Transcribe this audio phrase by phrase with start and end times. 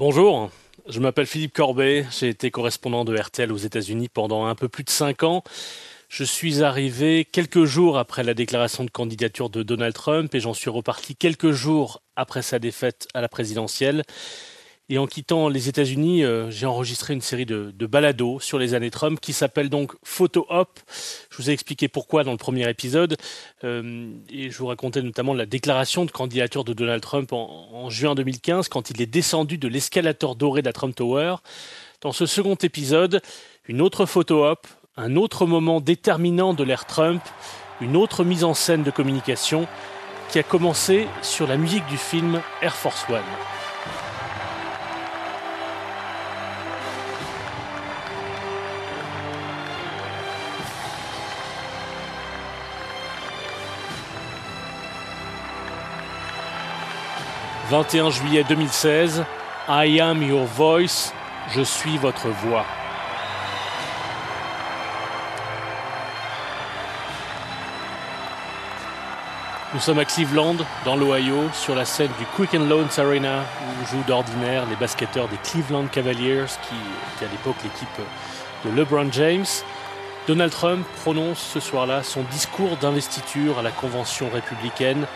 [0.00, 0.50] Bonjour,
[0.88, 4.82] je m'appelle Philippe Corbet, j'ai été correspondant de RTL aux États-Unis pendant un peu plus
[4.82, 5.44] de cinq ans.
[6.08, 10.54] Je suis arrivé quelques jours après la déclaration de candidature de Donald Trump et j'en
[10.54, 14.04] suis reparti quelques jours après sa défaite à la présidentielle.
[14.92, 18.90] Et en quittant les États-Unis, euh, j'ai enregistré une série de, balados sur les années
[18.90, 20.80] Trump qui s'appelle donc Photo Op.
[21.30, 23.16] Je vous ai expliqué pourquoi dans le premier épisode.
[23.62, 27.88] Euh, et je vous racontais notamment la déclaration de candidature de Donald Trump en, en
[27.88, 31.36] juin 2015 quand il est descendu de l'escalator doré de la Trump Tower.
[32.00, 33.22] Dans ce second épisode,
[33.68, 37.22] une autre photo op, un autre moment déterminant de l'ère Trump,
[37.80, 39.68] une autre mise en scène de communication
[40.32, 43.59] qui a commencé sur la musique du film Air Force One.
[57.70, 59.24] 21 juillet 2016,
[59.68, 61.12] I am your voice,
[61.54, 62.66] je suis votre voix.
[69.72, 74.02] Nous sommes à Cleveland, dans l'Ohio, sur la scène du Quicken Loans Arena, où jouent
[74.08, 76.74] d'ordinaire les basketteurs des Cleveland Cavaliers, qui
[77.14, 77.88] était à l'époque l'équipe
[78.64, 79.46] de LeBron James.
[80.26, 85.06] Donald Trump prononce ce soir-là son discours d'investiture à la convention républicaine.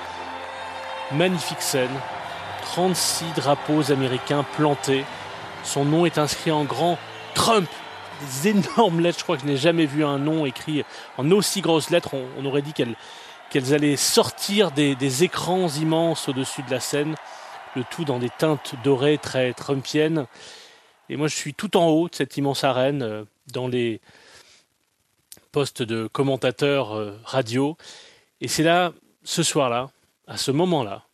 [1.11, 1.91] Magnifique scène,
[2.75, 5.05] 36 drapeaux américains plantés.
[5.63, 6.99] Son nom est inscrit en grand
[7.33, 7.71] Trump.
[8.21, 10.83] Des énormes lettres, je crois que je n'ai jamais vu un nom écrit
[11.17, 12.17] en aussi grosses lettres.
[12.37, 17.15] On, aurait dit qu'elles allaient sortir des, écrans immenses au-dessus de la scène,
[17.77, 20.27] le tout dans des teintes dorées très trumpiennes.
[21.09, 24.01] Et moi, je suis tout en haut de cette immense arène, euh, dans les
[25.53, 27.77] postes de commentateurs euh, radio.
[28.41, 28.93] Et c'est là,
[29.23, 29.91] ce soir-là,
[30.27, 31.05] à ce moment-là,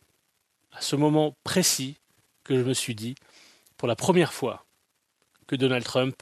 [0.71, 1.97] à ce moment précis
[2.43, 3.15] que je me suis dit,
[3.77, 4.65] pour la première fois,
[5.47, 6.15] que Donald Trump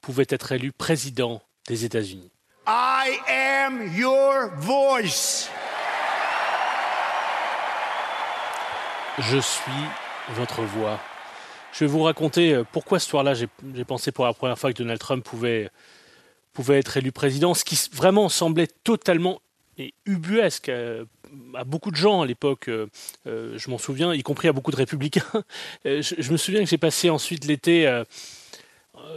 [0.00, 2.30] pouvait être élu président des États-Unis.
[2.66, 5.48] I am your voice.
[9.18, 9.72] Je suis
[10.30, 10.98] votre voix.
[11.72, 13.48] Je vais vous raconter euh, pourquoi ce soir-là, j'ai
[13.84, 15.70] pensé pour la première fois que Donald Trump pouvait,
[16.52, 19.40] pouvait être élu président, ce qui vraiment semblait totalement
[20.06, 21.04] ubuesque euh,
[21.54, 22.86] à beaucoup de gens à l'époque, euh,
[23.26, 25.22] euh, je m'en souviens, y compris à beaucoup de républicains.
[25.86, 28.02] Euh, je, me souviens que j'ai passé ensuite l'été,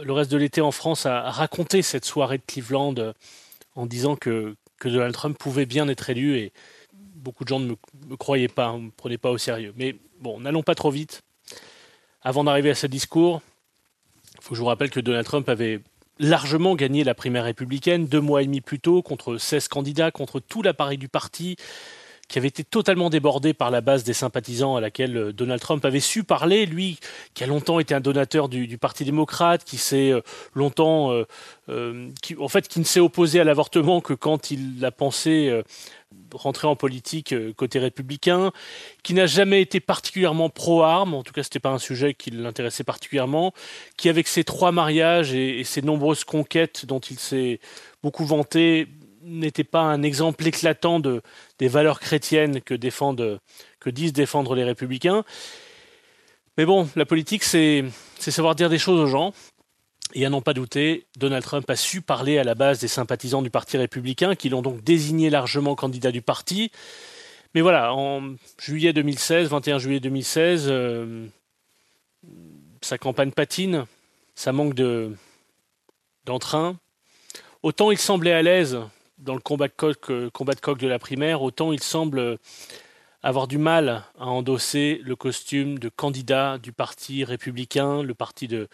[0.02, 2.94] le reste de l'été en France, à, raconter cette soirée de Cleveland
[3.76, 6.52] en disant que, que, Donald Trump pouvait bien être élu et
[6.92, 7.76] beaucoup de gens ne me,
[8.08, 9.72] me croyaient pas, ne me prenaient pas au sérieux.
[9.76, 11.22] Mais bon, n'allons pas trop vite.
[12.22, 13.42] Avant d'arriver à ce discours,
[14.34, 15.80] il faut que je vous rappelle que Donald Trump avait
[16.18, 20.40] largement gagné la primaire républicaine deux mois et demi plus tôt contre 16 candidats, contre
[20.40, 21.56] tout l'appareil du parti,
[22.28, 25.84] qui avait été totalement débordé par la base des sympathisants à laquelle euh, Donald Trump
[25.84, 26.98] avait su parler, lui
[27.34, 30.20] qui a longtemps été un donateur du, Parti démocrate, qui s'est euh,
[30.54, 31.12] longtemps,
[31.68, 35.62] euh, qui, en fait, qui ne s'est opposé à l'avortement que quand il a pensé
[36.32, 38.52] rentrer en politique côté républicain,
[39.02, 42.84] qui n'a jamais été particulièrement pro-armes, en tout cas c'était pas un sujet qui l'intéressait
[42.84, 43.52] particulièrement,
[43.96, 47.60] qui avec ses trois mariages et ses nombreuses conquêtes dont il s'est
[48.02, 48.88] beaucoup vanté,
[49.26, 51.20] n'était pas un exemple éclatant de,
[51.58, 55.24] des valeurs chrétiennes que, disent défendre les républicains.
[56.56, 57.84] Mais bon, la politique, c'est
[58.18, 59.32] savoir dire des choses aux gens.
[60.14, 63.42] Et à n'en pas douter, Donald Trump a su parler à la base des sympathisants
[63.42, 66.70] du Parti républicain, qui l'ont donc désigné largement candidat du parti.
[67.54, 71.26] Mais voilà, en juillet 2016, 21 juillet 2016, euh,
[72.80, 73.84] sa campagne patine,
[74.34, 74.74] ça manque
[76.24, 76.76] d'entrain.
[77.62, 78.78] Autant il semblait à l'aise
[79.18, 82.38] dans le combat de, coq, euh, combat de coq de la primaire, autant il semble
[83.22, 88.68] avoir du mal à endosser le costume de candidat du parti républicain, le parti de,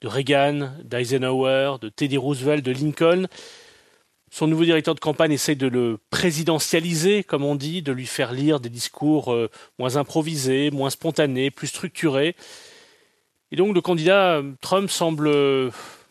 [0.00, 3.26] de Reagan, d'Eisenhower, de Teddy Roosevelt, de Lincoln.
[4.30, 8.32] Son nouveau directeur de campagne essaie de le présidentialiser, comme on dit, de lui faire
[8.32, 12.36] lire des discours euh, moins improvisés, moins spontanés, plus structurés.
[13.50, 15.30] Et donc le candidat euh, Trump semble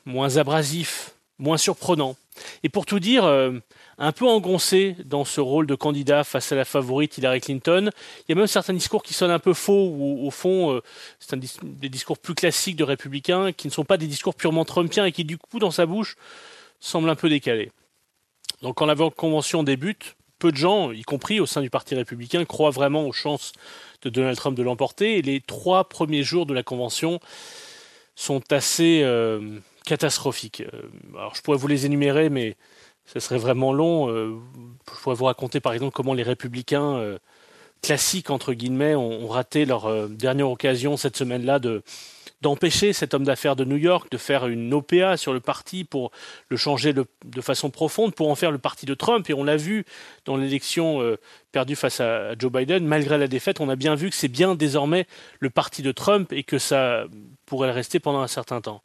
[0.06, 2.18] moins abrasif, moins surprenant.
[2.64, 3.60] Et pour tout dire, euh,
[3.98, 7.90] un peu engoncé dans ce rôle de candidat face à la favorite Hillary Clinton.
[8.20, 10.82] Il y a même certains discours qui sonnent un peu faux, ou au fond, euh,
[11.20, 15.06] c'est des discours plus classiques de républicains, qui ne sont pas des discours purement trumpiens
[15.06, 16.16] et qui, du coup, dans sa bouche,
[16.80, 17.72] semblent un peu décalés.
[18.62, 22.46] Donc quand la convention débute, peu de gens, y compris au sein du Parti républicain,
[22.46, 23.52] croient vraiment aux chances
[24.02, 25.18] de Donald Trump de l'emporter.
[25.18, 27.20] Et les trois premiers jours de la convention
[28.16, 29.02] sont assez...
[29.04, 30.62] Euh, catastrophiques.
[30.62, 30.82] Euh,
[31.16, 32.56] alors je pourrais vous les énumérer, mais
[33.06, 34.10] ce serait vraiment long.
[34.10, 34.38] Euh,
[34.94, 37.18] je pourrais vous raconter par exemple comment les républicains euh,
[37.82, 41.82] classiques, entre guillemets, ont, raté leur dernière occasion cette semaine-là de,
[42.42, 46.12] d'empêcher cet homme d'affaires de New York de faire une OPA sur le parti pour
[46.50, 47.06] le changer de,
[47.42, 49.30] façon profonde, pour en faire le parti de Trump.
[49.30, 49.86] Et on l'a vu
[50.26, 51.00] dans l'élection
[51.54, 54.56] perdue face à, Joe Biden, malgré la défaite, on a bien vu que c'est bien
[54.56, 55.08] désormais
[55.40, 57.06] le parti de Trump et que ça
[57.46, 58.82] pourrait le rester pendant un certain temps.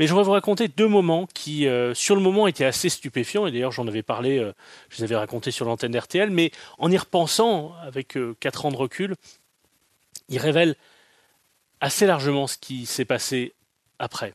[0.00, 3.46] Mais je voudrais vous raconter deux moments qui, euh, sur le moment, étaient assez stupéfiants.
[3.46, 4.52] Et d'ailleurs, j'en avais parlé, euh,
[4.88, 6.30] je les avais racontés sur l'antenne d'RTL.
[6.30, 9.14] Mais en y repensant, avec quatre ans de recul,
[10.28, 10.74] ils révèlent
[11.80, 13.54] assez largement ce qui s'est passé
[14.00, 14.34] après.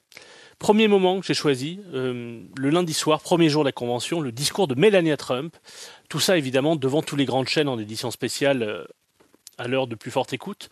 [0.60, 4.32] Premier moment que j'ai choisi, euh, le lundi soir, premier jour de la convention, le
[4.32, 5.56] discours de Melania Trump.
[6.08, 8.86] Tout ça évidemment devant toutes les grandes chaînes en édition spéciale euh,
[9.58, 10.70] à l'heure de plus forte écoute.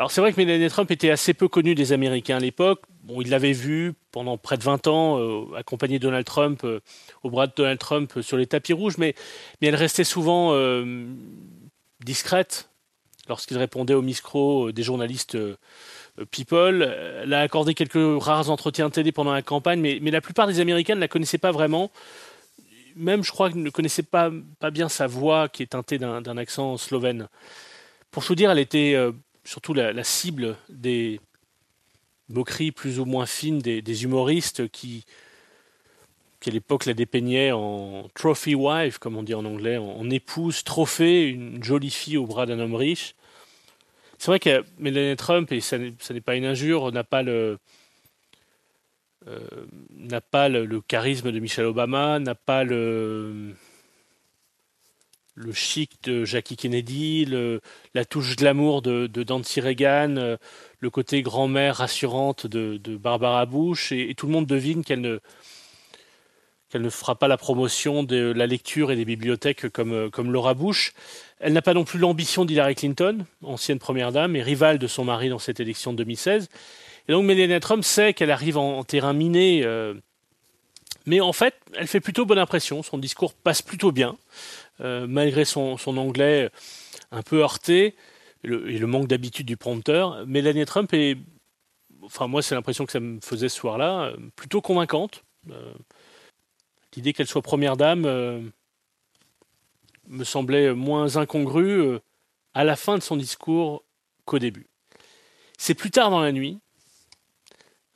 [0.00, 2.80] Alors c'est vrai que Melania Trump était assez peu connue des Américains à l'époque.
[3.02, 6.66] Bon, ils l'avaient vue pendant près de 20 ans, euh, accompagnée de Donald Trump,
[7.22, 9.14] au bras de Donald Trump sur les tapis rouges, mais,
[9.60, 10.54] elle restait souvent
[12.02, 12.70] discrète
[13.28, 15.56] lorsqu'il répondait au micro des journalistes euh,
[16.30, 16.82] People.
[17.22, 20.94] Elle a accordé quelques rares entretiens télé pendant la campagne, mais, la plupart des Américains
[20.94, 21.90] ne la connaissaient pas vraiment.
[22.96, 24.30] Même, je crois, ne connaissaient pas,
[24.60, 27.28] pas bien sa voix qui est teintée d'un accent slovène.
[28.10, 29.12] Pour tout dire, elle était euh,
[29.44, 31.20] surtout la, cible des
[32.28, 35.04] moqueries plus ou moins fines des, humoristes qui,
[36.46, 41.28] à l'époque la dépeignaient en trophy wife, comme on dit en anglais, en épouse, trophée,
[41.28, 43.14] une jolie fille au bras d'un homme riche.
[44.18, 47.58] C'est vrai que Melania Trump, et ça n'est pas une injure, n'a pas le,
[49.28, 53.54] euh, n'a pas le, charisme de Michelle Obama, n'a pas le,
[55.40, 57.26] le chic de Jackie Kennedy,
[57.94, 60.36] la touche de l'amour de, de Nancy Reagan, euh,
[60.80, 65.18] le côté grand-mère rassurante de, Barbara Bush, et, tout le monde devine qu'elle ne,
[66.68, 70.54] qu'elle ne fera pas la promotion de la lecture et des bibliothèques comme, comme Laura
[70.54, 70.92] Bush.
[71.38, 75.04] Elle n'a pas non plus l'ambition d'Hillary Clinton, ancienne première dame et rivale de son
[75.04, 76.48] mari dans cette élection de 2016.
[77.08, 79.94] Et donc Melania Trump sait qu'elle arrive en, terrain miné, euh,
[81.06, 82.82] mais en fait, elle fait plutôt bonne impression.
[82.82, 84.16] Son discours passe plutôt bien, euh,
[84.80, 86.50] malgré son, anglais
[87.10, 87.94] un peu heurté
[88.44, 90.26] et le, manque d'habitude du prompteur.
[90.26, 91.18] Melania Trump est,
[92.02, 95.24] enfin moi c'est l'impression que ça me faisait ce soir-là, plutôt convaincante.
[95.50, 95.72] Euh,
[96.94, 98.50] l'idée qu'elle soit première dame
[100.10, 102.00] me semblait moins incongru euh,
[102.54, 103.84] à la fin de son discours
[104.24, 104.66] qu'au début.
[105.56, 106.58] C'est plus tard dans la nuit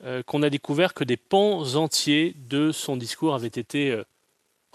[0.03, 4.01] euh, qu'on a découvert que des pans entiers de son discours avaient été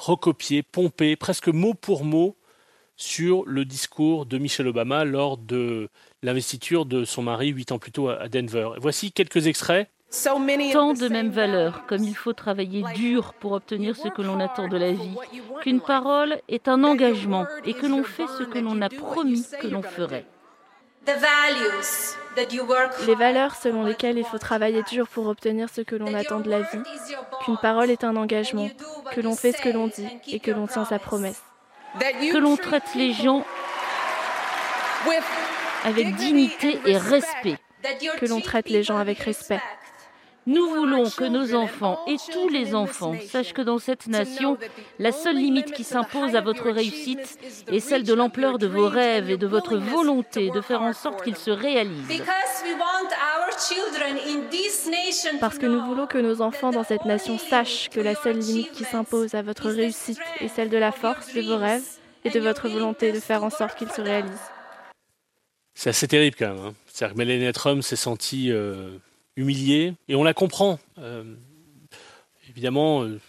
[0.01, 2.37] recopiés, pompés, presque mot pour mot,
[2.97, 5.89] sur le discours de Michelle Obama lors de
[6.23, 8.71] l'investiture de son mari huit ans plus tôt à Denver.
[8.79, 9.89] voici quelques extraits
[10.25, 14.67] Tant de mêmes valeurs, comme il faut travailler dur pour obtenir ce que l'on attend
[14.67, 15.15] de la vie,
[15.63, 19.69] qu'une parole est un engagement et que l'on fait ce que l'on a promis que
[19.69, 20.27] l'on ferait.
[23.07, 26.51] Les valeurs selon lesquelles il faut travailler dur pour obtenir ce que l'on attend de
[26.51, 26.83] la vie,
[27.45, 28.69] qu'une parole est un engagement,
[29.13, 31.43] que l'on fait ce que l'on dit et que l'on tient sa promesse.
[31.99, 33.45] Que l'on traite les gens
[35.85, 37.59] avec dignité et respect.
[38.19, 39.61] Que l'on traite les gens avec respect.
[40.47, 44.57] Nous voulons que nos enfants et tous les enfants sachent que dans cette nation,
[44.99, 49.29] la seule limite qui s'impose à votre réussite est celle de l'ampleur de vos rêves
[49.29, 52.23] et de votre volonté de faire en sorte qu'ils se réalisent.
[55.41, 58.73] Parce que nous voulons que nos enfants dans cette nation sachent que la seule limite
[58.73, 61.85] qui s'impose à votre réussite est celle de la force de vos rêves
[62.25, 64.51] et de votre volonté de faire en sorte qu'ils se réalisent.
[65.75, 66.65] C'est assez terrible quand même.
[66.65, 66.75] Hein.
[66.87, 68.91] C'est-à-dire que Melania Trump s'est sentie euh,
[69.37, 70.79] humilié, et on la comprend.
[70.99, 71.35] Euh,
[72.49, 73.21] évidemment, euh,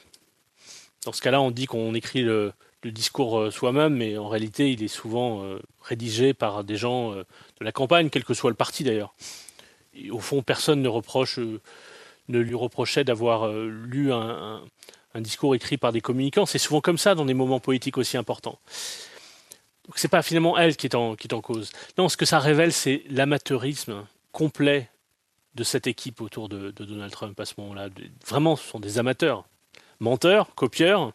[1.06, 2.54] dans ce cas-là, on dit qu'on écrit le,
[2.84, 5.44] discours euh, soi-même, mais en réalité, il est souvent
[5.82, 7.26] rédigé par des gens de
[7.62, 9.14] la campagne, quel que soit le parti d'ailleurs.
[10.10, 14.64] au fond, personne ne, reproche, ne lui reprochait d'avoir lu un,
[15.16, 16.46] discours écrit par des communicants.
[16.46, 18.60] C'est souvent comme ça dans des moments politiques aussi importants.
[19.86, 21.72] Donc c'est pas finalement elle qui est qui est en cause.
[21.98, 24.90] Non, ce que ça révèle, c'est l'amateurisme complet
[25.56, 27.90] de cette équipe autour de, Donald Trump à ce moment-là.
[28.28, 29.46] Vraiment, ce sont des amateurs,
[30.00, 31.14] menteurs, copieurs,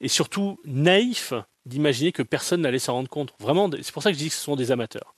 [0.00, 1.34] et surtout naïfs
[1.66, 3.34] d'imaginer que personne n'allait s'en rendre compte.
[3.38, 5.14] Vraiment, c'est pour ça que je dis que ce sont des amateurs.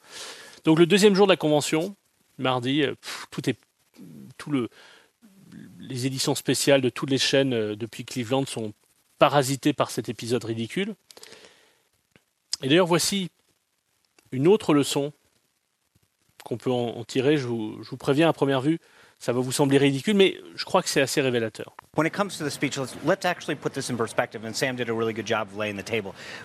[0.65, 1.95] Donc le deuxième jour de la convention,
[2.39, 2.95] mardi, euh,
[3.47, 3.59] est,
[4.39, 4.69] tout le,
[5.79, 8.73] les éditions spéciales de toutes les chaînes euh, depuis Cleveland sont
[9.19, 10.95] parasitées par cet épisode ridicule.
[12.63, 13.31] Et d'ailleurs, voici
[14.33, 15.13] une autre leçon
[16.45, 18.79] qu'on peut en, tirer, je vous, préviens à première vue,
[19.19, 21.77] ça va vous sembler ridicule, mais je crois que c'est assez révélateur.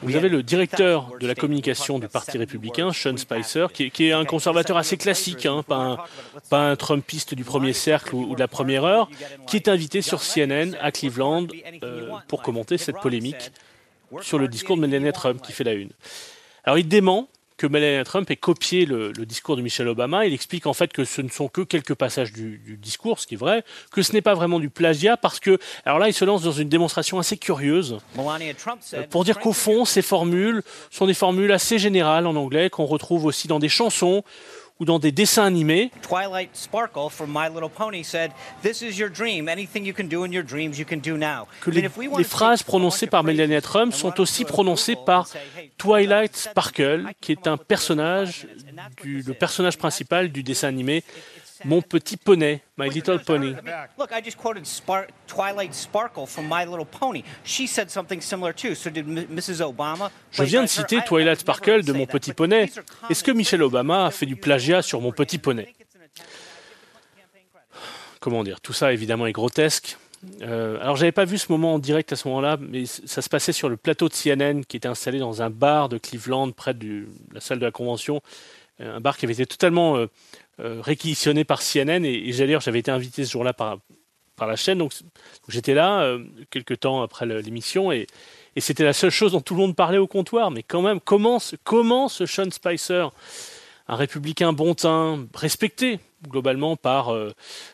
[0.03, 4.25] Vous avez le directeur de la communication du Parti républicain, Sean Spicer, qui est, un
[4.25, 6.05] conservateur assez classique, hein, pas,
[6.51, 9.09] un, Trumpiste du premier cercle ou, de la première heure,
[9.47, 11.47] qui est invité sur CNN à Cleveland
[11.83, 13.51] euh, pour commenter cette polémique
[14.21, 15.89] sur le discours de Melania Trump qui fait la une.
[16.63, 20.25] Alors il dément que Melania Trump ait copié le, discours de Michelle Obama.
[20.25, 23.33] Il explique en fait que ce ne sont que quelques passages du, discours, ce qui
[23.33, 26.23] est vrai, que ce n'est pas vraiment du plagiat parce que, alors là, il se
[26.23, 27.97] lance dans une démonstration assez curieuse
[29.09, 30.61] pour dire qu'au fond, ces formules
[30.91, 34.23] sont des formules assez générales en anglais qu'on retrouve aussi dans des chansons
[34.79, 35.91] ou dans des dessins animés.
[36.01, 38.31] Twilight Sparkle from My Little Pony said,
[38.61, 39.47] "This is your dream.
[39.47, 42.63] Anything you can do in your dreams, you can do now." Que les, les phrases
[42.63, 45.27] prononcées par Melania Trump sont aussi prononcées par
[45.77, 48.47] Twilight Sparkle, qui est un personnage,
[49.01, 51.03] du, le personnage principal du dessin animé
[51.65, 53.53] mon petit poney, My Little Pony.
[53.97, 54.63] Look, I just quoted
[55.27, 57.23] Twilight Sparkle from My Little Pony.
[57.43, 58.75] She said something similar too.
[58.75, 59.61] So did Mrs.
[59.61, 60.11] Obama.
[60.31, 62.71] Je viens de citer Twilight Sparkle de Mon Petit Poney.
[63.09, 65.73] Est-ce que Michelle Obama a fait du plagiat sur Mon Petit Poney?
[68.19, 68.61] Comment dire?
[68.61, 69.97] Tout ça évidemment est grotesque.
[70.41, 73.29] Euh, alors j'avais pas vu ce moment en direct à ce moment-là, mais ça se
[73.29, 76.73] passait sur le plateau de CNN qui était installé dans un bar de Cleveland près
[76.73, 78.21] de la salle de la convention,
[78.81, 80.07] euh, un bar qui avait été totalement euh,
[80.59, 83.77] réquisitionné par CNN et, et j'avais été invité ce jour-là par,
[84.37, 84.93] par la chaîne, donc,
[85.49, 87.91] j'étais là euh, quelques temps après l'émission.
[87.91, 88.07] Et,
[88.55, 90.51] et c'était la seule chose dont tout le monde parlait au comptoir.
[90.51, 93.09] Mais quand même, comment, comment ce Sean Spicer,
[93.87, 95.99] un républicain bon teint, respecté
[96.29, 97.33] globalement par, euh,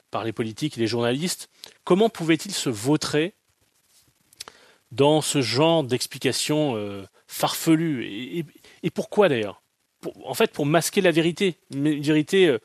[0.09, 1.49] par les politiques et les journalistes,
[1.83, 3.33] comment pouvait-il se vautrer
[4.91, 8.05] dans ce genre d'explication euh, farfelue?
[8.05, 8.45] Et,
[8.83, 9.61] et, pourquoi d'ailleurs?
[10.25, 12.57] En fait, pour masquer la vérité, une vérité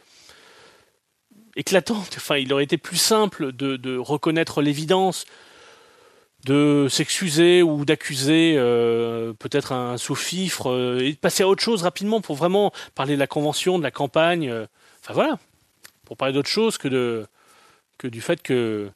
[1.59, 2.15] éclatante.
[2.17, 5.27] Enfin, il aurait été plus simple de, reconnaître l'évidence,
[6.45, 11.83] de s'excuser ou d'accuser euh, peut-être un sous-fifre euh, et de passer à autre chose
[11.83, 14.49] rapidement pour vraiment parler de la convention, de la campagne.
[14.49, 14.67] Euh,
[15.03, 15.39] enfin voilà,
[16.05, 17.27] pour parler d'autre chose que,
[18.05, 18.89] du fait que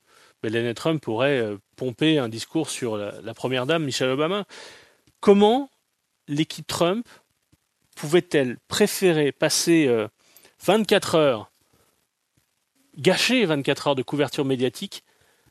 [0.45, 1.45] Melania Trump pourrait
[1.76, 4.45] pomper un discours sur la, la première dame, Michelle Obama.
[5.21, 5.69] Comment
[6.28, 7.07] l'équipe Trump
[7.97, 9.90] pouvait-elle préférer passer
[10.64, 11.51] 24 heures
[12.96, 15.04] gâcher 24 heures de couverture médiatique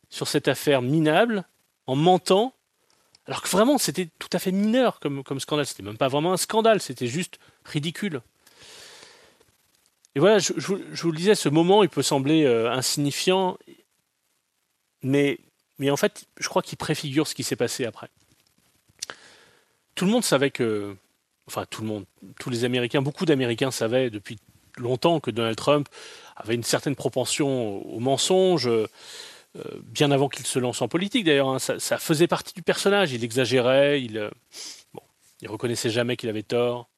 [0.10, 1.46] sur cette affaire minable
[1.88, 2.54] en mentant,
[3.26, 5.66] alors que vraiment c'était tout à fait mineur comme, scandale.
[5.66, 8.22] C'était même pas vraiment un scandale, c'était juste ridicule.
[10.16, 13.58] Et voilà, je, vous le disais, ce moment, il peut sembler euh, insignifiant,
[15.04, 15.40] mais
[15.90, 18.10] en fait, je crois qu'il préfigure ce qui s'est passé après.
[19.96, 20.96] Tout le monde savait que,
[21.48, 22.06] enfin tout le monde,
[22.40, 24.38] tous les Américains, beaucoup d'Américains savaient depuis
[24.78, 25.88] longtemps que Donald Trump
[26.44, 28.88] avait une certaine propension au mensonge, euh,
[29.84, 31.50] bien avant qu'il se lance en politique d'ailleurs.
[31.50, 31.60] Hein.
[31.60, 33.12] ça, faisait partie du personnage.
[33.12, 34.30] Il exagérait, il, euh,
[34.94, 35.02] bon,
[35.42, 36.90] il reconnaissait jamais qu'il avait tort.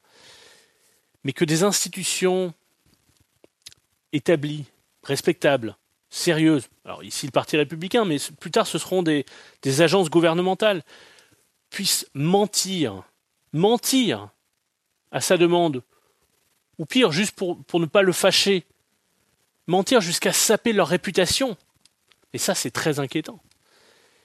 [1.24, 2.54] Mais que des institutions
[4.12, 4.66] établies,
[5.04, 5.76] respectables,
[6.10, 9.26] sérieuses, alors ici le Parti républicain, mais plus tard ce seront des,
[9.82, 10.84] agences gouvernementales,
[11.70, 13.04] puissent mentir,
[13.52, 14.30] mentir
[15.12, 15.82] à sa demande,
[16.78, 18.66] ou pire, juste pour ne pas le fâcher,
[19.68, 21.58] mentir jusqu'à saper leur réputation.
[22.34, 23.40] Et ça, c'est très inquiétant.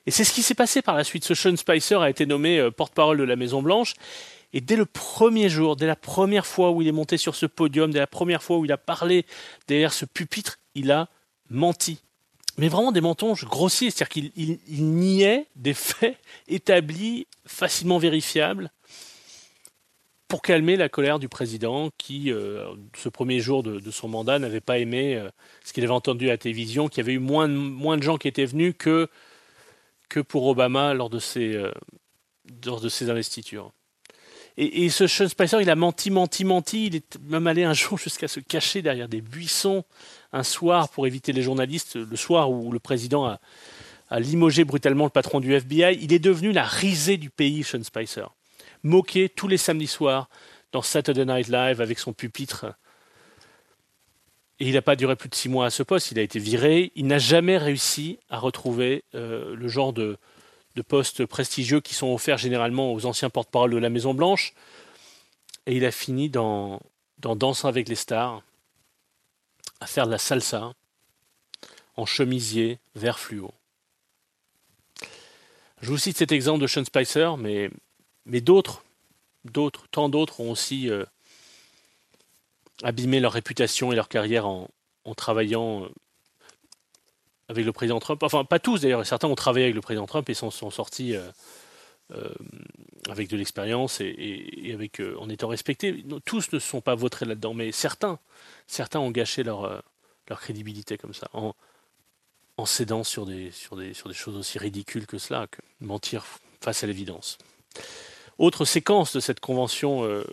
[0.07, 1.25] Et c'est ce qui s'est passé par la suite.
[1.25, 3.95] Ce Sean Spicer a été nommé euh, porte-parole de la Maison-Blanche.
[4.55, 7.45] Et dès le premier jour, dès la première fois où il est monté sur ce
[7.45, 9.27] podium, dès la première fois où il a parlé
[9.67, 11.09] derrière ce pupitre, il a
[11.51, 12.01] menti.
[12.57, 16.17] Mais vraiment des mensonges grossiers, c'est-à-dire qu'il niait des faits
[16.49, 18.71] établis, facilement vérifiables,
[20.29, 24.61] pour calmer la colère du président qui, euh, ce premier jour de, son mandat, n'avait
[24.61, 25.31] pas aimé euh,
[25.65, 28.03] ce qu'il avait entendu à la télévision, qu'il y avait eu moins de, moins de
[28.03, 29.09] gens qui étaient venus que,
[30.11, 31.73] que pour Obama lors de ses, euh,
[32.67, 33.73] lors de ses investitures.
[34.59, 36.87] Et, et, ce Sean Spicer, il a menti, menti, menti.
[36.87, 39.85] Il est même allé un jour jusqu'à se cacher derrière des buissons
[40.33, 43.41] un soir pour éviter les journalistes, le soir où le président a,
[44.11, 45.99] a limogé brutalement le patron du FBI.
[46.03, 48.27] Il est devenu la risée du pays, Sean Spicer
[48.83, 50.29] moqué tous les samedis soirs
[50.73, 52.67] dans Saturday Night Live avec son pupitre.
[54.61, 56.39] Et il n'a pas duré plus de six mois à ce poste, il a été
[56.39, 56.91] viré.
[56.95, 60.19] Il n'a jamais réussi à retrouver euh, le genre de,
[60.87, 64.55] postes prestigieux qui sont offerts généralement aux anciens porte-parole de la Maison-Blanche.
[65.67, 66.81] Et il a fini dans,
[67.19, 68.43] dans avec les stars,
[69.81, 70.73] à faire de la salsa,
[71.97, 73.53] en chemisier vert fluo.
[75.81, 77.71] Je vous cite cet exemple de Sean Spicer, mais
[78.29, 78.85] mais d'autres,
[79.45, 81.05] d'autres, tant d'autres ont aussi euh,
[82.83, 84.69] abîmé leur réputation et leur carrière en,
[85.17, 85.89] travaillant euh,
[87.49, 88.23] avec le président Trump.
[88.23, 91.15] Enfin, pas tous d'ailleurs, certains ont travaillé avec le président Trump et sont, sont sortis
[93.09, 94.77] avec de l'expérience et,
[95.19, 96.05] en étant respectés.
[96.27, 98.19] Tous ne se sont pas votés là-dedans, mais certains,
[98.67, 99.83] certains ont gâché leur,
[100.27, 101.55] crédibilité comme ça, en,
[102.59, 106.27] en cédant sur des, sur, des, sur des choses aussi ridicules que cela, que mentir
[106.61, 107.39] face à l'évidence.
[108.39, 110.25] Autre séquence de cette convention euh,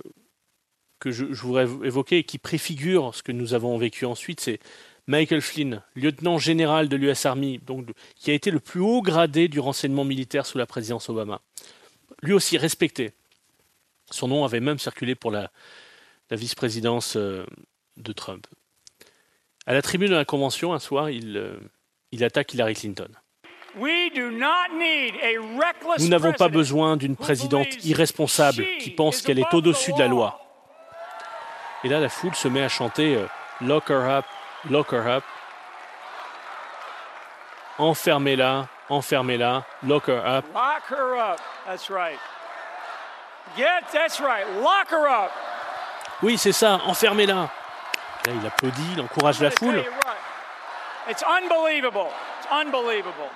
[0.99, 4.59] que je, voudrais évoquer et qui préfigure ce que nous avons vécu ensuite, c'est
[5.07, 9.47] Michael Flynn, lieutenant général de l'US Army, donc, qui a été le plus haut gradé
[9.47, 11.41] du renseignement militaire sous la présidence Obama.
[12.21, 13.11] Lui aussi respecté.
[14.11, 15.51] Son nom avait même circulé pour la,
[16.31, 17.45] vice-présidence euh,
[17.97, 18.47] de Trump.
[19.65, 21.57] À la tribune de la convention, un soir, il, euh,
[22.11, 23.09] il attaque Hillary Clinton.
[23.75, 24.31] Nous
[26.07, 30.39] n'avons pas besoin d'une présidente irresponsable qui pense qu'elle est au-dessus de la loi.
[31.83, 33.27] Et là, la foule se met à chanter euh,
[33.61, 34.25] Lock her up,
[34.69, 35.23] lock her up.
[37.77, 40.45] Enfermez-la, enfermez-la, lock her up.
[40.53, 42.17] Lock her up, that's right.
[43.55, 45.31] Get, that's right, lock her up.
[46.23, 47.35] Oui, c'est ça, enfermez-la.
[47.35, 47.49] Là,
[48.27, 49.83] il applaudit, il encourage la foule.
[51.07, 52.09] It's unbelievable.
[52.39, 52.81] It's unbelievable.
[52.81, 53.31] Lock her up,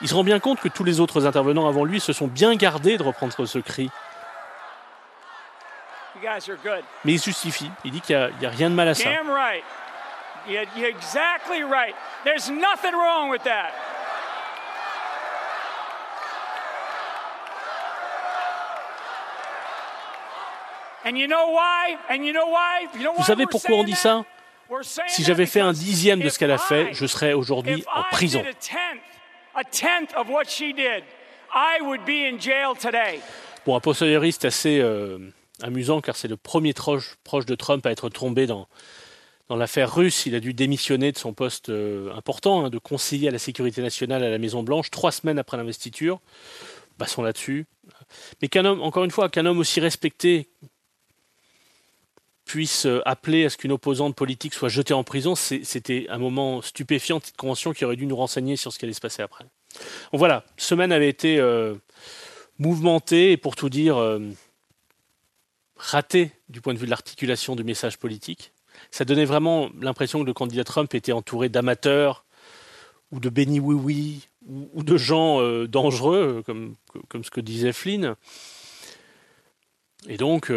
[0.00, 2.54] Il se rend bien compte que tous les autres intervenants avant lui se sont bien
[2.54, 3.90] gardés de reprendre ce cri.
[6.14, 6.84] You guys are good.
[7.04, 7.70] Mais il justifie.
[7.84, 9.08] Il dit qu'il n'y a, a, rien de mal à ça.
[23.16, 24.22] Vous savez pourquoi on dit ça?
[25.08, 28.42] Si j'avais fait un dixième de ce qu'elle a fait, je serais aujourd'hui en prison.
[33.66, 35.18] Bon, a posteriori, c'est assez euh,
[35.62, 37.16] amusant car c'est le premier proche,
[37.46, 38.68] de Trump à être tombé dans,
[39.48, 40.26] dans l'affaire russe.
[40.26, 43.82] Il a dû démissionner de son poste euh, important hein, de conseiller à la sécurité
[43.82, 46.20] nationale à la Maison-Blanche trois semaines après l'investiture.
[46.98, 47.66] Passons là-dessus.
[48.40, 50.48] Mais qu'un homme, encore une fois, qu'un homme aussi respecté
[52.52, 56.60] puisse euh, appeler à ce qu'une opposante politique soit jetée en prison, c'était un moment
[56.60, 59.22] stupéfiant de cette convention qui aurait dû nous renseigner sur ce qui allait se passer
[59.22, 59.44] après.
[60.12, 61.74] Donc voilà, semaine avait été euh,
[62.58, 64.20] mouvementée et pour tout dire euh,
[65.76, 68.52] ratée du point de vue de l'articulation du message politique.
[68.90, 72.26] Ça donnait vraiment l'impression que le candidat Trump était entouré d'amateurs
[73.12, 76.74] ou de béni oui oui ou, de gens dangereux comme,
[77.08, 78.14] comme ce que disait Flynn.
[80.06, 80.50] Et donc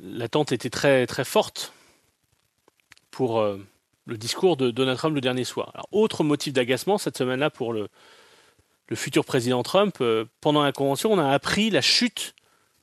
[0.00, 1.72] l'attente était très, très forte
[3.10, 3.58] pour euh,
[4.06, 5.86] le discours de Donald Trump le dernier soir.
[5.92, 7.88] autre motif d'agacement cette semaine-là pour le,
[8.94, 12.34] futur président Trump, euh, pendant la convention, on a appris la chute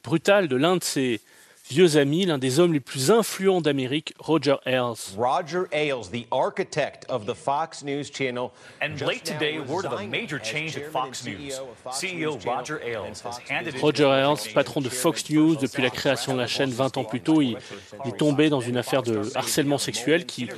[0.04, 1.22] brutale de l'un de ses
[1.70, 5.16] vieux ami, l'un des hommes les plus influents d'Amérique, Roger Ailes.
[5.18, 8.52] Roger Ailes, the architect of the Fox News channel.
[8.82, 11.60] And late today, word of a major change at Fox News.
[11.92, 16.40] CEO Roger Ailes has handed Roger Ailes, patron de Fox News depuis la création de
[16.40, 17.58] la chaîne 20 ans plus tôt, il,
[18.06, 20.50] est tombé dans une affaire de harcèlement sexuel qui,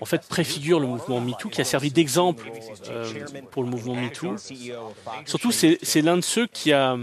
[0.00, 2.50] en fait, préfigure le mouvement MeToo, qui a servi d'exemple
[2.88, 3.12] euh,
[3.50, 4.36] pour le mouvement MeToo.
[5.26, 6.96] Surtout, c'est l'un de ceux qui a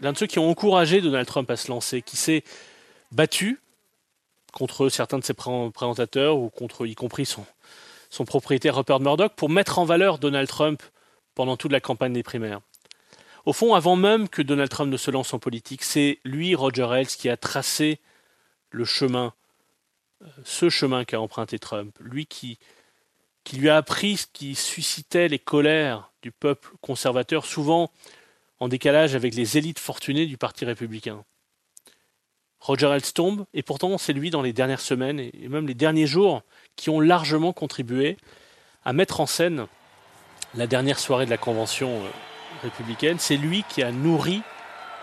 [0.00, 2.44] l'un de ceux qui ont encouragé Donald Trump à se lancer, qui s'est
[3.12, 3.60] battu
[4.52, 7.44] contre certains de ses présentateurs ou contre y compris son,
[8.24, 10.82] propriétaire Rupert Murdoch pour mettre en valeur Donald Trump
[11.34, 12.60] pendant toute la campagne des primaires.
[13.44, 16.88] Au fond, avant même que Donald Trump ne se lance en politique, c'est lui, Roger
[16.92, 18.00] Ailes, qui a tracé
[18.70, 19.34] le chemin,
[20.22, 22.58] euh, ce chemin qu'a emprunté Trump, lui qui,
[23.44, 27.92] qui lui a appris ce qui suscitait les colères du peuple conservateur, souvent
[28.60, 31.24] en décalage avec les élites fortunées du Parti républicain.
[32.60, 36.06] Roger Ailes tombe, et pourtant c'est lui dans les dernières semaines et même les derniers
[36.06, 36.42] jours
[36.74, 38.16] qui ont largement contribué
[38.84, 39.66] à mettre en scène
[40.54, 42.08] la dernière soirée de la convention euh,
[42.62, 43.18] républicaine.
[43.18, 44.42] C'est lui qui a nourri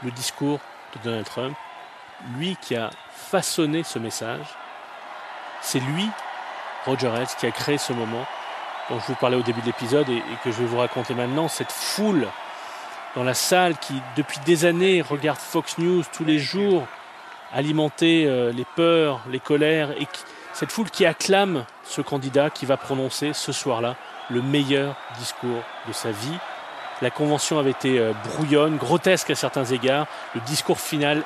[0.04, 0.60] le discours
[0.96, 1.56] de Donald Trump,
[2.38, 4.46] lui qui a façonné ce message.
[5.62, 6.08] C'est lui,
[6.86, 8.26] Roger Ailes, qui a créé ce moment
[8.89, 11.48] dont je vous parlais au début de l'épisode et, que je vais vous raconter maintenant,
[11.48, 12.28] cette foule
[13.15, 16.88] dans la salle qui, depuis des années, regarde Fox News tous les jours,
[17.54, 20.08] alimenter euh, les peurs, les colères, et
[20.54, 23.95] cette foule qui acclame ce candidat qui va prononcer ce soir-là
[24.30, 26.38] le meilleur discours de sa vie.
[27.02, 31.23] La convention avait été euh, brouillonne, grotesque à certains égards, le discours final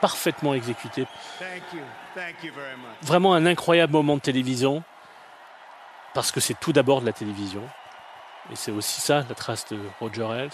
[0.00, 1.06] parfaitement exécuté.
[3.02, 4.82] Vraiment un incroyable moment de télévision,
[6.14, 7.62] parce que c'est tout d'abord de la télévision,
[8.52, 10.50] et c'est aussi ça la trace de Roger Ailes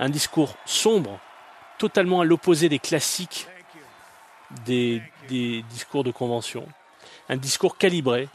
[0.00, 1.20] un discours sombre,
[1.78, 3.46] totalement à l'opposé des classiques
[4.64, 6.66] des, discours de convention.
[7.28, 8.28] Un discours calibré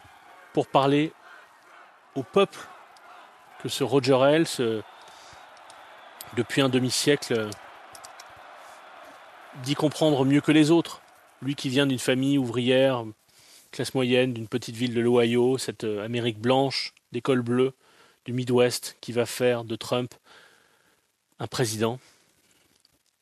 [0.54, 1.12] pour parler
[2.14, 2.60] au peuple
[3.62, 4.82] que ce Roger Ailes, euh,
[6.38, 7.50] depuis un demi-siècle,
[9.64, 11.02] dit comprendre mieux que les autres.
[11.42, 13.04] Lui qui vient d'une famille ouvrière,
[13.72, 17.74] classe moyenne, d'une petite ville de l'Ohio, cette euh, Amérique blanche, d'école bleue,
[18.24, 20.14] du Midwest, qui va faire de Trump
[21.40, 22.00] un président.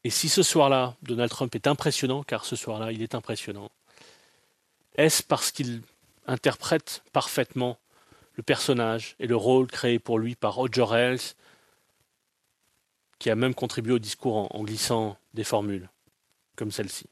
[0.03, 3.69] Et si ce soir-là, Donald Trump est impressionnant, car ce soir-là, il est impressionnant,
[4.95, 5.81] est-ce parce qu'il
[6.27, 7.77] interprète parfaitement
[8.35, 11.19] le personnage et le rôle créé pour lui par Roger Ailes,
[13.19, 15.89] qui a même contribué au discours en, en glissant des formules
[16.55, 17.07] comme celle-ci?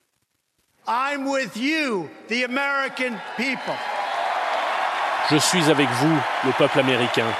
[0.87, 3.75] I'm with you, the American people.
[5.29, 7.31] Je suis avec vous, le peuple américain.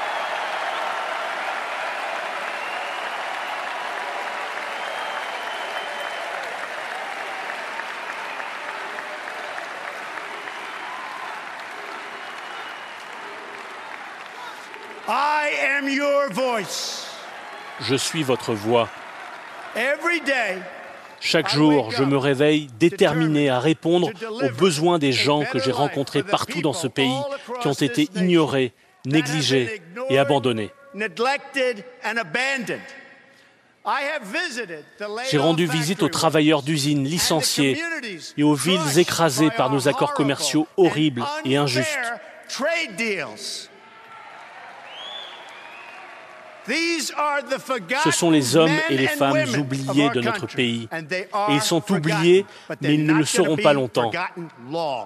[15.07, 17.07] I am your voice.
[17.81, 18.87] Je suis votre voix.
[21.19, 26.23] Chaque jour, je me réveille déterminé à répondre aux besoins des gens que j'ai rencontrés
[26.23, 27.19] partout dans ce pays
[27.61, 28.73] qui ont été ignorés,
[29.05, 30.71] négligés et abandonnés.
[35.29, 37.81] J'ai rendu visite aux travailleurs d'usines licenciés
[38.37, 41.99] et aux villes écrasées par nos accords commerciaux horribles et injustes.
[46.67, 50.87] Ce sont les hommes et les femmes oubliés de notre pays.
[50.93, 52.45] Et ils sont oubliés,
[52.81, 54.11] mais ils ne le seront pas longtemps.
[54.11, 55.05] forgotten long.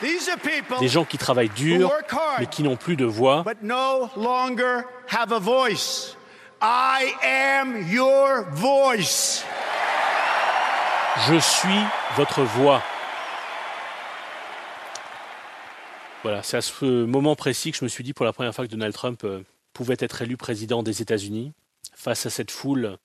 [0.00, 1.90] These are people Des gens qui travaillent dur,
[2.38, 6.16] mais qui n'ont plus de voix, but no longer have a voice.
[6.62, 9.44] I am your voice.
[11.26, 11.82] Je suis
[12.16, 12.80] votre voix.
[16.22, 18.66] Voilà, c'est à ce moment précis que je me suis dit pour la première fois
[18.66, 21.52] que Donald Trump euh, pouvait être élu président des États-Unis.
[21.94, 22.98] Face à cette foule,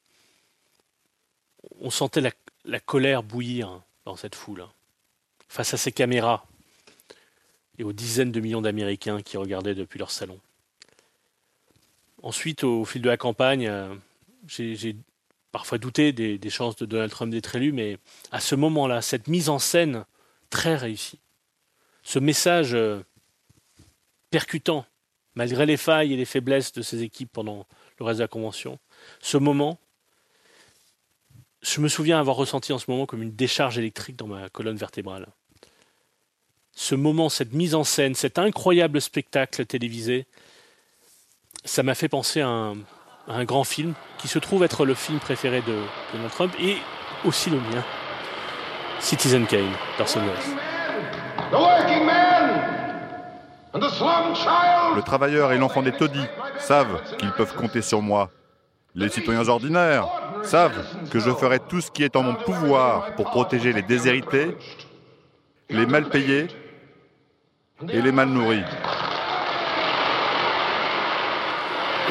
[1.80, 2.22] on sentait
[2.66, 4.66] la, colère bouillir dans cette foule.
[5.48, 6.48] Face à ces caméras
[7.78, 10.40] et aux dizaines de millions d'Américains qui regardaient depuis leur salon.
[12.24, 13.94] Ensuite, au fil de la campagne, euh,
[14.48, 14.96] j'ai
[15.52, 18.00] parfois douté des chances de Donald Trump d'être élu, mais
[18.32, 20.06] à ce moment-là, cette mise en scène
[20.50, 21.20] très réussie,
[22.04, 23.02] ce message euh,
[24.30, 24.86] percutant,
[25.36, 27.66] malgré les failles et les faiblesses de ses équipes pendant
[28.00, 28.78] le reste de la convention,
[29.22, 29.80] ce moment,
[31.62, 34.76] je me souviens avoir ressenti en ce moment comme une décharge électrique dans ma colonne
[34.76, 35.28] vertébrale.
[36.76, 40.26] Ce moment, cette mise en scène, cet incroyable spectacle télévisé,
[41.64, 42.74] ça m'a fait penser à
[43.28, 45.80] un, grand film qui se trouve être le film préféré de
[46.12, 46.78] Donald Trump et
[47.24, 47.86] aussi le mien,
[49.00, 50.73] Citizen Kane, d'Orson Welles.
[54.96, 56.26] Le travailleur et l'enfant des taudis
[56.58, 58.30] savent qu'ils peuvent compter sur moi.
[58.96, 60.08] Les citoyens ordinaires
[60.44, 64.58] savent que je ferai tout ce qui est en mon pouvoir pour protéger les déshérités,
[65.70, 66.48] les mal payés
[67.90, 68.64] et les mal nourris.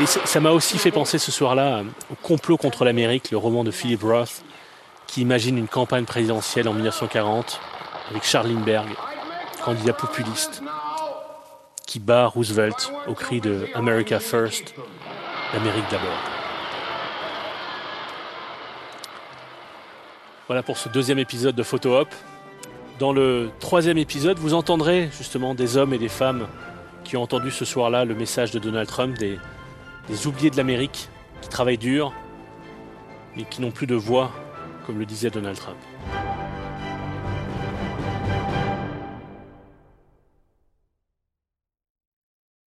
[0.01, 3.71] Et ça m'a aussi fait penser ce soir-là au Complot contre l'Amérique, le roman de
[3.71, 4.43] Philip Roth,
[5.07, 7.61] qui imagine une campagne présidentielle en 1940
[8.11, 8.89] avec Charles Lindbergh,
[9.63, 10.63] candidat populiste,
[11.87, 14.75] qui bat Roosevelt au cri de America First,
[15.55, 16.09] l'Amérique d'abord.
[20.49, 22.09] Voilà pour ce deuxième épisode de Photo Op.
[22.99, 26.49] Dans le troisième épisode, vous entendrez justement des hommes et des femmes
[27.05, 29.39] qui ont entendu ce soir-là le message de Donald Trump, des,
[30.09, 31.09] des oubliés de l'Amérique
[31.41, 32.13] qui travaillent dur,
[33.37, 34.33] mais qui n'ont plus de voix,
[34.87, 35.79] comme le disait Donald Trump.